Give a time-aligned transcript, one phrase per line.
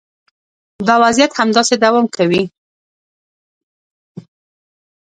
[0.87, 2.43] دا وضعیت همداسې دوام کوي.